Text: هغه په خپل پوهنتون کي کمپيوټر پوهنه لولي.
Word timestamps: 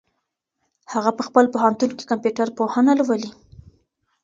هغه 0.93 1.11
په 1.17 1.21
خپل 1.27 1.45
پوهنتون 1.53 1.89
کي 1.97 2.03
کمپيوټر 2.11 2.47
پوهنه 2.57 2.91
لولي. 2.99 3.31